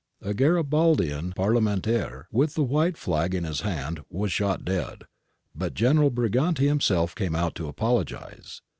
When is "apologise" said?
7.67-8.61